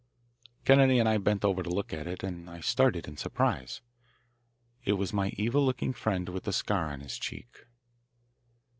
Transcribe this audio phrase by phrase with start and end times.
[0.65, 3.81] Kennedy and I bent over to look at it, and I started in surprise.
[4.83, 7.67] It was my evil looking friend with the scar on his cheek.